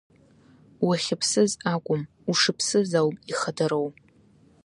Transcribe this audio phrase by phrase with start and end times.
[0.87, 3.87] Уахьыԥсыз акәым, ушыԥсыз ауп ихадароу…